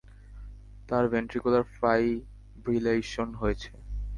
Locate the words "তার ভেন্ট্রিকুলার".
0.89-1.63